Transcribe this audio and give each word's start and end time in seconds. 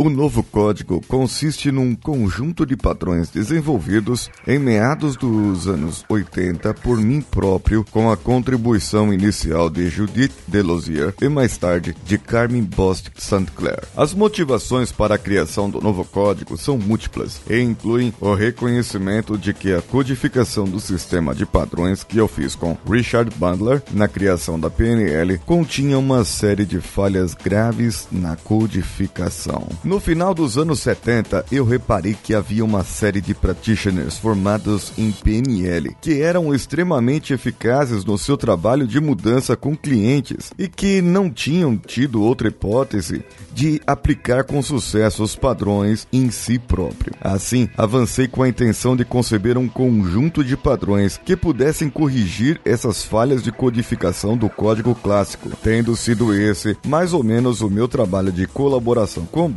O 0.00 0.08
novo 0.08 0.44
código 0.44 1.00
consiste 1.08 1.72
num 1.72 1.92
conjunto 1.92 2.64
de 2.64 2.76
padrões 2.76 3.30
desenvolvidos 3.30 4.30
em 4.46 4.56
meados 4.56 5.16
dos 5.16 5.66
anos 5.66 6.04
80 6.08 6.72
por 6.74 6.98
mim 6.98 7.20
próprio, 7.20 7.84
com 7.90 8.08
a 8.08 8.16
contribuição 8.16 9.12
inicial 9.12 9.68
de 9.68 9.88
Judith 9.88 10.30
Delosier 10.46 11.12
e 11.20 11.28
mais 11.28 11.58
tarde 11.58 11.96
de 12.04 12.16
Carmen 12.16 12.62
Bost 12.62 13.10
St. 13.16 13.46
Clair. 13.56 13.82
As 13.96 14.14
motivações 14.14 14.92
para 14.92 15.16
a 15.16 15.18
criação 15.18 15.68
do 15.68 15.80
novo 15.80 16.04
código 16.04 16.56
são 16.56 16.78
múltiplas 16.78 17.40
e 17.50 17.58
incluem 17.58 18.14
o 18.20 18.34
reconhecimento 18.34 19.36
de 19.36 19.52
que 19.52 19.72
a 19.72 19.82
codificação 19.82 20.64
do 20.64 20.78
sistema 20.78 21.34
de 21.34 21.44
padrões 21.44 22.04
que 22.04 22.18
eu 22.18 22.28
fiz 22.28 22.54
com 22.54 22.78
Richard 22.88 23.34
Bandler 23.36 23.82
na 23.92 24.06
criação 24.06 24.60
da 24.60 24.70
PNL 24.70 25.38
continha 25.38 25.98
uma 25.98 26.24
série 26.24 26.64
de 26.64 26.80
falhas 26.80 27.34
graves 27.34 28.06
na 28.12 28.36
codificação. 28.36 29.66
No 29.88 29.98
final 29.98 30.34
dos 30.34 30.58
anos 30.58 30.80
70, 30.80 31.46
eu 31.50 31.64
reparei 31.64 32.12
que 32.12 32.34
havia 32.34 32.62
uma 32.62 32.84
série 32.84 33.22
de 33.22 33.32
practitioners 33.32 34.18
formados 34.18 34.92
em 34.98 35.10
PNL 35.10 35.96
que 35.98 36.20
eram 36.20 36.54
extremamente 36.54 37.32
eficazes 37.32 38.04
no 38.04 38.18
seu 38.18 38.36
trabalho 38.36 38.86
de 38.86 39.00
mudança 39.00 39.56
com 39.56 39.74
clientes 39.74 40.52
e 40.58 40.68
que 40.68 41.00
não 41.00 41.30
tinham 41.30 41.74
tido 41.74 42.22
outra 42.22 42.48
hipótese 42.48 43.24
de 43.50 43.80
aplicar 43.86 44.44
com 44.44 44.60
sucesso 44.60 45.22
os 45.22 45.34
padrões 45.34 46.06
em 46.12 46.30
si 46.30 46.58
próprio. 46.58 47.14
Assim, 47.18 47.66
avancei 47.74 48.28
com 48.28 48.42
a 48.42 48.48
intenção 48.48 48.94
de 48.94 49.06
conceber 49.06 49.56
um 49.56 49.68
conjunto 49.68 50.44
de 50.44 50.54
padrões 50.54 51.18
que 51.24 51.34
pudessem 51.34 51.88
corrigir 51.88 52.60
essas 52.62 53.02
falhas 53.02 53.42
de 53.42 53.50
codificação 53.50 54.36
do 54.36 54.50
código 54.50 54.94
clássico, 54.94 55.48
tendo 55.62 55.96
sido 55.96 56.34
esse 56.34 56.76
mais 56.86 57.14
ou 57.14 57.24
menos 57.24 57.62
o 57.62 57.70
meu 57.70 57.88
trabalho 57.88 58.30
de 58.30 58.46
colaboração 58.46 59.24
com 59.24 59.48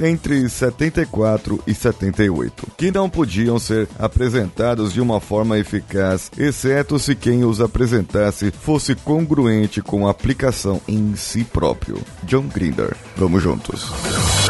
Entre 0.00 0.48
74 0.48 1.62
e 1.66 1.74
78, 1.74 2.66
que 2.76 2.90
não 2.90 3.08
podiam 3.08 3.58
ser 3.58 3.88
apresentados 3.98 4.92
de 4.92 5.00
uma 5.00 5.20
forma 5.20 5.58
eficaz, 5.58 6.30
exceto 6.36 6.98
se 6.98 7.14
quem 7.14 7.44
os 7.44 7.60
apresentasse 7.60 8.50
fosse 8.50 8.94
congruente 8.94 9.82
com 9.82 10.06
a 10.06 10.10
aplicação 10.10 10.80
em 10.88 11.14
si 11.16 11.44
próprio. 11.44 12.00
John 12.24 12.46
Grinder. 12.48 12.96
Vamos 13.16 13.42
juntos. 13.42 13.86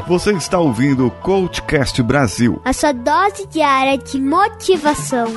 Você 0.07 0.33
está 0.33 0.59
ouvindo 0.59 1.07
o 1.07 1.11
Coachcast 1.11 2.03
Brasil. 2.03 2.61
A 2.65 2.73
sua 2.73 2.93
dose 2.93 3.47
diária 3.47 3.99
de 3.99 4.21
motivação. 4.21 5.29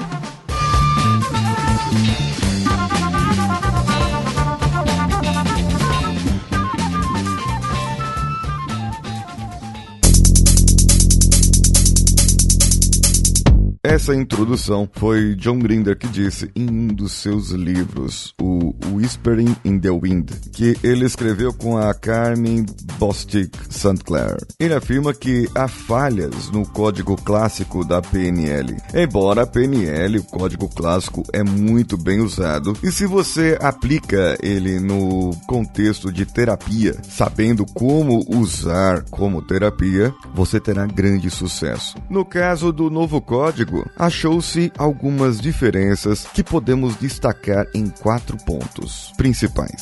Essa 13.92 14.16
introdução 14.16 14.89
foi 14.89 15.36
John 15.36 15.59
Grinder 15.59 15.97
que 15.97 16.08
disse 16.08 16.50
em 16.56 16.70
um 16.70 16.88
dos 16.88 17.11
seus 17.11 17.50
livros, 17.50 18.34
o 18.42 18.73
Whispering 18.94 19.53
in 19.66 19.80
the 19.80 19.89
Wind, 19.89 20.31
que 20.53 20.78
ele 20.81 21.03
escreveu 21.03 21.52
com 21.52 21.78
a 21.78 21.94
Carmen 21.94 22.66
Bostic 22.97 23.53
St. 23.69 23.97
Clair. 24.06 24.38
Ele 24.58 24.73
afirma 24.73 25.14
que 25.14 25.45
há 25.53 25.67
falhas 25.67 26.50
no 26.52 26.66
código 26.66 27.17
clássico 27.17 27.84
da 27.84 28.02
PNL. 28.02 28.78
Embora 28.94 29.42
a 29.42 29.45
PNL, 29.45 30.19
o 30.19 30.23
código 30.23 30.69
clássico, 30.69 31.23
é 31.34 31.44
muito 31.44 31.97
bem 31.97 32.22
usado, 32.22 32.72
e 32.81 32.94
se 32.94 33.06
você 33.06 33.58
aplica 33.62 34.38
ele 34.42 34.80
no 34.80 35.36
contexto 35.47 36.14
de 36.14 36.25
terapia, 36.25 36.95
sabendo 37.03 37.66
como 37.66 38.23
usar 38.30 39.03
como 39.12 39.42
terapia, 39.42 40.14
você 40.34 40.62
terá 40.62 40.86
grande 40.86 41.30
sucesso. 41.30 41.97
No 42.09 42.23
caso 42.23 42.72
do 42.72 42.89
novo 42.89 43.19
código, 43.19 43.81
achou-se 43.98 44.72
algumas 44.78 45.40
diferenças 45.40 46.26
que 46.34 46.44
podemos 46.44 46.96
destacar 46.96 47.68
em 47.74 47.90
quatro 47.90 48.38
pontos 48.38 49.12
principais. 49.18 49.81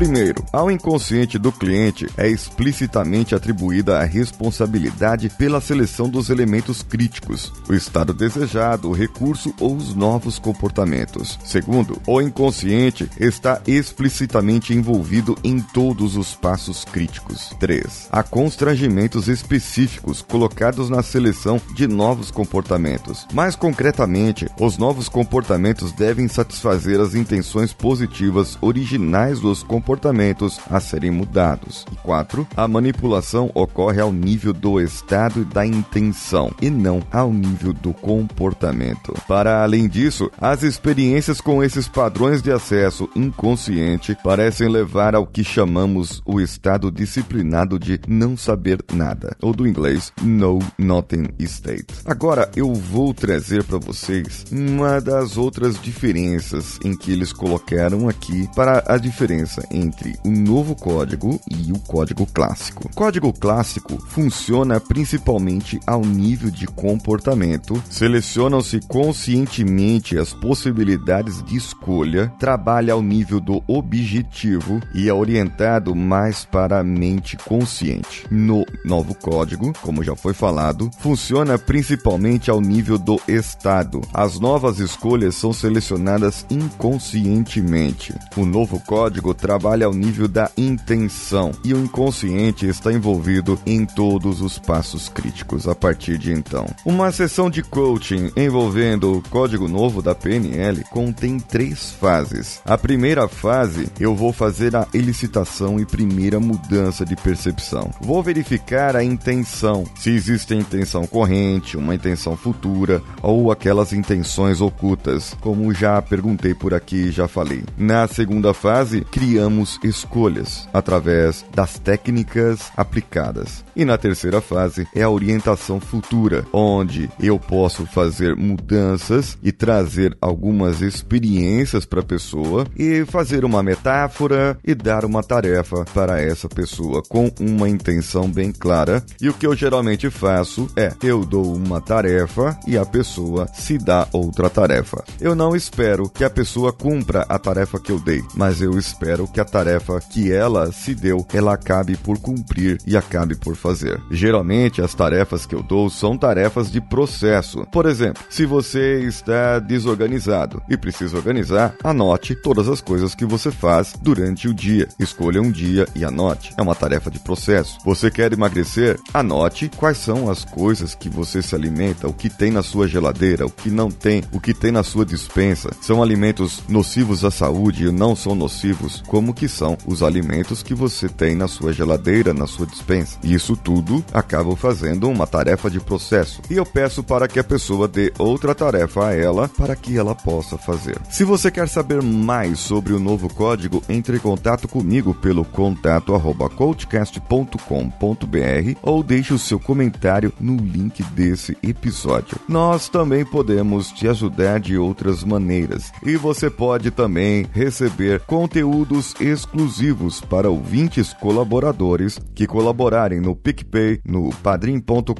Primeiro, 0.00 0.42
ao 0.50 0.70
inconsciente 0.70 1.38
do 1.38 1.52
cliente 1.52 2.08
é 2.16 2.26
explicitamente 2.26 3.34
atribuída 3.34 3.98
a 4.00 4.04
responsabilidade 4.04 5.28
pela 5.28 5.60
seleção 5.60 6.08
dos 6.08 6.30
elementos 6.30 6.82
críticos, 6.82 7.52
o 7.68 7.74
estado 7.74 8.14
desejado, 8.14 8.88
o 8.88 8.94
recurso 8.94 9.54
ou 9.60 9.76
os 9.76 9.94
novos 9.94 10.38
comportamentos. 10.38 11.38
Segundo, 11.44 12.00
o 12.06 12.18
inconsciente 12.18 13.10
está 13.20 13.60
explicitamente 13.66 14.72
envolvido 14.72 15.36
em 15.44 15.60
todos 15.60 16.16
os 16.16 16.34
passos 16.34 16.82
críticos. 16.82 17.54
3. 17.60 18.08
Há 18.10 18.22
constrangimentos 18.22 19.28
específicos 19.28 20.22
colocados 20.22 20.88
na 20.88 21.02
seleção 21.02 21.60
de 21.74 21.86
novos 21.86 22.30
comportamentos. 22.30 23.26
Mais 23.34 23.54
concretamente, 23.54 24.48
os 24.58 24.78
novos 24.78 25.10
comportamentos 25.10 25.92
devem 25.92 26.26
satisfazer 26.26 26.98
as 26.98 27.14
intenções 27.14 27.74
positivas 27.74 28.56
originais 28.62 29.40
dos 29.40 29.62
comportamentos 29.62 29.89
comportamentos 29.90 30.60
a 30.70 30.78
serem 30.78 31.10
mudados. 31.10 31.84
E 31.90 31.96
4. 31.96 32.46
A 32.56 32.68
manipulação 32.68 33.50
ocorre 33.54 34.00
ao 34.00 34.12
nível 34.12 34.52
do 34.52 34.80
estado 34.80 35.42
e 35.42 35.44
da 35.44 35.66
intenção, 35.66 36.52
e 36.62 36.70
não 36.70 37.02
ao 37.10 37.32
nível 37.32 37.72
do 37.72 37.92
comportamento. 37.92 39.12
Para 39.26 39.64
além 39.64 39.88
disso, 39.88 40.30
as 40.40 40.62
experiências 40.62 41.40
com 41.40 41.62
esses 41.62 41.88
padrões 41.88 42.40
de 42.40 42.52
acesso 42.52 43.10
inconsciente 43.16 44.16
parecem 44.22 44.68
levar 44.68 45.16
ao 45.16 45.26
que 45.26 45.42
chamamos 45.42 46.22
o 46.24 46.40
estado 46.40 46.88
disciplinado 46.92 47.76
de 47.76 47.98
não 48.06 48.36
saber 48.36 48.84
nada, 48.92 49.36
ou 49.42 49.52
do 49.52 49.66
inglês 49.66 50.12
Know 50.22 50.60
Nothing 50.78 51.30
State. 51.40 51.94
Agora 52.04 52.48
eu 52.54 52.72
vou 52.72 53.12
trazer 53.12 53.64
para 53.64 53.78
vocês 53.78 54.44
uma 54.52 55.00
das 55.00 55.36
outras 55.36 55.80
diferenças 55.80 56.78
em 56.84 56.96
que 56.96 57.10
eles 57.10 57.32
colocaram 57.32 58.08
aqui 58.08 58.48
para 58.54 58.84
a 58.86 58.96
diferença 58.96 59.62
entre 59.80 60.18
o 60.24 60.30
novo 60.30 60.74
código 60.74 61.40
e 61.50 61.72
o 61.72 61.78
código 61.78 62.26
clássico. 62.26 62.86
O 62.86 62.94
código 62.94 63.32
clássico 63.32 63.98
funciona 64.08 64.78
principalmente 64.78 65.80
ao 65.86 66.02
nível 66.02 66.50
de 66.50 66.66
comportamento, 66.66 67.82
selecionam-se 67.88 68.80
conscientemente 68.80 70.18
as 70.18 70.32
possibilidades 70.32 71.42
de 71.42 71.56
escolha, 71.56 72.32
trabalha 72.38 72.92
ao 72.92 73.02
nível 73.02 73.40
do 73.40 73.62
objetivo 73.66 74.80
e 74.94 75.08
é 75.08 75.14
orientado 75.14 75.94
mais 75.94 76.44
para 76.44 76.80
a 76.80 76.84
mente 76.84 77.36
consciente. 77.36 78.26
No 78.30 78.64
novo 78.84 79.14
código, 79.14 79.72
como 79.80 80.04
já 80.04 80.14
foi 80.14 80.34
falado, 80.34 80.90
funciona 80.98 81.58
principalmente 81.58 82.50
ao 82.50 82.60
nível 82.60 82.98
do 82.98 83.20
estado. 83.26 84.00
As 84.12 84.38
novas 84.38 84.78
escolhas 84.78 85.34
são 85.34 85.52
selecionadas 85.52 86.44
inconscientemente. 86.50 88.14
O 88.36 88.44
novo 88.44 88.80
código 88.80 89.32
trabalha 89.34 89.69
trabalha 89.70 89.86
ao 89.86 89.94
nível 89.94 90.26
da 90.26 90.50
intenção 90.56 91.52
e 91.62 91.72
o 91.72 91.78
inconsciente 91.78 92.66
está 92.66 92.92
envolvido 92.92 93.56
em 93.64 93.84
todos 93.84 94.40
os 94.40 94.58
passos 94.58 95.08
críticos 95.08 95.68
a 95.68 95.76
partir 95.76 96.18
de 96.18 96.32
então. 96.32 96.66
Uma 96.84 97.12
sessão 97.12 97.48
de 97.48 97.62
coaching 97.62 98.32
envolvendo 98.36 99.18
o 99.18 99.22
código 99.22 99.68
novo 99.68 100.02
da 100.02 100.12
PNL 100.12 100.82
contém 100.90 101.38
três 101.38 101.92
fases. 101.92 102.60
A 102.64 102.76
primeira 102.76 103.28
fase, 103.28 103.88
eu 104.00 104.14
vou 104.14 104.32
fazer 104.32 104.74
a 104.74 104.88
elicitação 104.92 105.78
e 105.78 105.86
primeira 105.86 106.40
mudança 106.40 107.04
de 107.04 107.14
percepção. 107.14 107.92
Vou 108.00 108.22
verificar 108.24 108.96
a 108.96 109.04
intenção, 109.04 109.84
se 109.94 110.10
existe 110.10 110.52
intenção 110.52 111.06
corrente, 111.06 111.76
uma 111.76 111.94
intenção 111.94 112.36
futura 112.36 113.00
ou 113.22 113.52
aquelas 113.52 113.92
intenções 113.92 114.60
ocultas, 114.60 115.36
como 115.40 115.72
já 115.72 116.02
perguntei 116.02 116.54
por 116.54 116.74
aqui 116.74 116.96
e 116.96 117.12
já 117.12 117.28
falei. 117.28 117.62
Na 117.78 118.08
segunda 118.08 118.52
fase, 118.52 119.02
criamos 119.02 119.59
criamos 119.60 119.78
escolhas 119.82 120.68
através 120.72 121.44
das 121.54 121.78
técnicas 121.78 122.70
aplicadas. 122.76 123.64
E 123.76 123.84
na 123.84 123.98
terceira 123.98 124.40
fase 124.40 124.86
é 124.94 125.02
a 125.02 125.10
orientação 125.10 125.80
futura, 125.80 126.46
onde 126.52 127.10
eu 127.20 127.38
posso 127.38 127.86
fazer 127.86 128.34
mudanças 128.34 129.38
e 129.42 129.52
trazer 129.52 130.16
algumas 130.20 130.80
experiências 130.80 131.84
para 131.84 132.00
a 132.00 132.04
pessoa 132.04 132.66
e 132.76 133.04
fazer 133.04 133.44
uma 133.44 133.62
metáfora 133.62 134.58
e 134.64 134.74
dar 134.74 135.04
uma 135.04 135.22
tarefa 135.22 135.84
para 135.94 136.20
essa 136.20 136.48
pessoa 136.48 137.02
com 137.02 137.30
uma 137.40 137.68
intenção 137.68 138.30
bem 138.30 138.52
clara. 138.52 139.02
E 139.20 139.28
o 139.28 139.34
que 139.34 139.46
eu 139.46 139.54
geralmente 139.54 140.10
faço 140.10 140.68
é 140.76 140.92
eu 141.02 141.24
dou 141.24 141.54
uma 141.54 141.80
tarefa 141.80 142.58
e 142.66 142.76
a 142.76 142.84
pessoa 142.84 143.48
se 143.52 143.78
dá 143.78 144.06
outra 144.12 144.48
tarefa. 144.50 145.04
Eu 145.20 145.34
não 145.34 145.54
espero 145.54 146.08
que 146.08 146.24
a 146.24 146.30
pessoa 146.30 146.72
cumpra 146.72 147.24
a 147.28 147.38
tarefa 147.38 147.78
que 147.78 147.92
eu 147.92 147.98
dei, 147.98 148.22
mas 148.34 148.60
eu 148.60 148.78
espero 148.78 149.26
que 149.26 149.39
que 149.40 149.42
a 149.42 149.44
tarefa 149.44 150.00
que 150.00 150.30
ela 150.30 150.70
se 150.70 150.94
deu, 150.94 151.26
ela 151.32 151.54
acabe 151.54 151.96
por 151.96 152.18
cumprir 152.18 152.78
e 152.86 152.96
acabe 152.96 153.34
por 153.34 153.56
fazer. 153.56 154.00
Geralmente 154.10 154.82
as 154.82 154.94
tarefas 154.94 155.46
que 155.46 155.54
eu 155.54 155.62
dou 155.62 155.88
são 155.88 156.18
tarefas 156.18 156.70
de 156.70 156.80
processo. 156.80 157.66
Por 157.72 157.86
exemplo, 157.86 158.22
se 158.28 158.44
você 158.44 159.00
está 159.00 159.58
desorganizado 159.58 160.62
e 160.68 160.76
precisa 160.76 161.16
organizar, 161.16 161.74
anote 161.82 162.34
todas 162.34 162.68
as 162.68 162.80
coisas 162.80 163.14
que 163.14 163.24
você 163.24 163.50
faz 163.50 163.94
durante 164.00 164.48
o 164.48 164.54
dia. 164.54 164.88
Escolha 164.98 165.40
um 165.40 165.50
dia 165.50 165.86
e 165.94 166.04
anote. 166.04 166.52
É 166.58 166.62
uma 166.62 166.74
tarefa 166.74 167.10
de 167.10 167.18
processo. 167.18 167.78
Você 167.84 168.10
quer 168.10 168.32
emagrecer? 168.32 168.98
Anote 169.14 169.70
quais 169.76 169.98
são 169.98 170.30
as 170.30 170.44
coisas 170.44 170.94
que 170.94 171.08
você 171.08 171.40
se 171.40 171.54
alimenta, 171.54 172.08
o 172.08 172.12
que 172.12 172.28
tem 172.28 172.50
na 172.50 172.62
sua 172.62 172.86
geladeira, 172.86 173.46
o 173.46 173.50
que 173.50 173.70
não 173.70 173.90
tem, 173.90 174.22
o 174.32 174.40
que 174.40 174.52
tem 174.52 174.70
na 174.70 174.82
sua 174.82 175.06
dispensa. 175.06 175.70
São 175.80 176.02
alimentos 176.02 176.62
nocivos 176.68 177.24
à 177.24 177.30
saúde 177.30 177.86
e 177.86 177.92
não 177.92 178.14
são 178.14 178.34
nocivos, 178.34 179.02
como 179.06 179.29
que 179.32 179.48
são 179.48 179.76
os 179.86 180.02
alimentos 180.02 180.62
que 180.62 180.74
você 180.74 181.08
tem 181.08 181.34
na 181.34 181.48
sua 181.48 181.72
geladeira, 181.72 182.32
na 182.32 182.46
sua 182.46 182.66
dispensa. 182.66 183.18
Isso 183.22 183.56
tudo 183.56 184.04
acaba 184.12 184.54
fazendo 184.56 185.08
uma 185.08 185.26
tarefa 185.26 185.70
de 185.70 185.80
processo. 185.80 186.40
E 186.50 186.56
eu 186.56 186.66
peço 186.66 187.02
para 187.02 187.28
que 187.28 187.38
a 187.38 187.44
pessoa 187.44 187.88
dê 187.88 188.12
outra 188.18 188.54
tarefa 188.54 189.08
a 189.08 189.14
ela 189.14 189.48
para 189.48 189.76
que 189.76 189.96
ela 189.96 190.14
possa 190.14 190.58
fazer. 190.58 190.98
Se 191.10 191.24
você 191.24 191.50
quer 191.50 191.68
saber 191.68 192.02
mais 192.02 192.60
sobre 192.60 192.92
o 192.92 193.00
novo 193.00 193.32
código, 193.32 193.82
entre 193.88 194.16
em 194.16 194.20
contato 194.20 194.68
comigo 194.68 195.14
pelo 195.14 195.44
contato 195.44 196.10
coachcast.com.br 196.56 198.78
ou 198.82 199.02
deixe 199.02 199.34
o 199.34 199.38
seu 199.38 199.58
comentário 199.58 200.32
no 200.40 200.56
link 200.56 201.02
desse 201.02 201.56
episódio. 201.62 202.38
Nós 202.48 202.88
também 202.88 203.24
podemos 203.24 203.90
te 203.92 204.08
ajudar 204.08 204.60
de 204.60 204.76
outras 204.76 205.24
maneiras 205.24 205.92
e 206.04 206.16
você 206.16 206.50
pode 206.50 206.90
também 206.90 207.46
receber 207.52 208.20
conteúdos 208.20 209.14
exclusivos 209.20 210.20
para 210.20 210.50
ouvintes 210.50 211.12
colaboradores 211.12 212.18
que 212.34 212.46
colaborarem 212.46 213.20
no 213.20 213.36
PicPay, 213.36 214.00
no 214.04 214.30
padrim.com.br, 214.42 215.12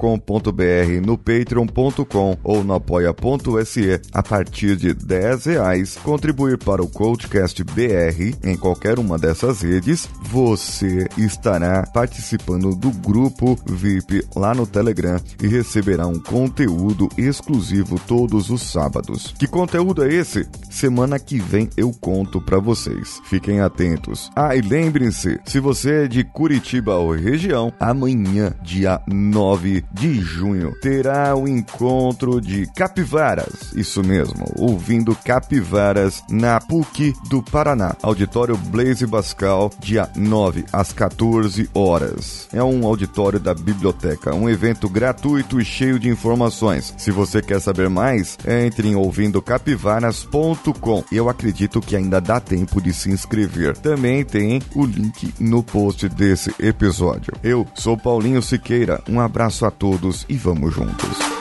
no 1.04 1.18
patreon.com 1.18 2.36
ou 2.42 2.64
no 2.64 2.74
apoia.se 2.74 4.00
a 4.12 4.22
partir 4.22 4.76
de 4.76 4.94
10 4.94 5.44
reais 5.44 5.96
contribuir 6.02 6.58
para 6.58 6.82
o 6.82 6.88
Coachcast 6.88 7.62
BR 7.64 8.36
em 8.42 8.56
qualquer 8.56 8.98
uma 8.98 9.18
dessas 9.18 9.62
redes, 9.62 10.08
você 10.22 11.06
estará 11.16 11.86
participando 11.92 12.74
do 12.74 12.90
grupo 12.90 13.58
VIP 13.66 14.24
lá 14.34 14.54
no 14.54 14.66
Telegram 14.66 15.20
e 15.42 15.46
receberá 15.46 16.06
um 16.06 16.18
conteúdo 16.18 17.08
exclusivo 17.16 18.00
todos 18.06 18.50
os 18.50 18.62
sábados. 18.62 19.34
Que 19.38 19.46
conteúdo 19.46 20.04
é 20.04 20.12
esse? 20.12 20.48
Semana 20.70 21.18
que 21.18 21.38
vem 21.38 21.68
eu 21.76 21.92
conto 21.92 22.40
para 22.40 22.58
vocês. 22.58 23.20
Fiquem 23.24 23.60
atentos. 23.60 23.89
Ah, 24.34 24.54
e 24.54 24.60
lembrem-se, 24.60 25.40
se 25.44 25.60
você 25.60 26.04
é 26.04 26.08
de 26.08 26.24
Curitiba 26.24 26.96
ou 26.96 27.12
região, 27.12 27.72
amanhã, 27.78 28.52
dia 28.62 29.00
9 29.06 29.84
de 29.92 30.20
junho, 30.20 30.72
terá 30.80 31.34
o 31.34 31.48
encontro 31.48 32.40
de 32.40 32.66
capivaras. 32.74 33.72
Isso 33.74 34.02
mesmo, 34.02 34.44
ouvindo 34.56 35.14
capivaras 35.14 36.22
na 36.30 36.60
PUC 36.60 37.14
do 37.28 37.42
Paraná. 37.42 37.94
Auditório 38.02 38.56
Blaise 38.56 39.06
Bascal, 39.06 39.70
dia 39.80 40.08
9 40.16 40.64
às 40.72 40.92
14 40.92 41.68
horas. 41.74 42.48
É 42.52 42.62
um 42.62 42.86
auditório 42.86 43.40
da 43.40 43.54
biblioteca, 43.54 44.34
um 44.34 44.48
evento 44.48 44.88
gratuito 44.88 45.60
e 45.60 45.64
cheio 45.64 45.98
de 45.98 46.08
informações. 46.08 46.94
Se 46.96 47.10
você 47.10 47.42
quer 47.42 47.60
saber 47.60 47.88
mais, 47.88 48.38
entre 48.46 48.88
em 48.88 48.94
ouvindocapivaras.com. 48.94 51.04
Eu 51.10 51.28
acredito 51.28 51.80
que 51.80 51.96
ainda 51.96 52.20
dá 52.20 52.38
tempo 52.40 52.80
de 52.80 52.92
se 52.92 53.10
inscrever. 53.10 53.76
Também 53.82 54.24
tem 54.24 54.60
o 54.74 54.84
link 54.84 55.32
no 55.40 55.62
post 55.62 56.08
desse 56.08 56.54
episódio. 56.58 57.32
Eu 57.42 57.66
sou 57.74 57.96
Paulinho 57.96 58.42
Siqueira. 58.42 59.02
Um 59.08 59.20
abraço 59.20 59.64
a 59.64 59.70
todos 59.70 60.26
e 60.28 60.36
vamos 60.36 60.74
juntos. 60.74 61.39